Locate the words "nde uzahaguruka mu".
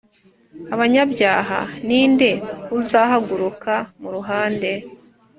2.11-4.09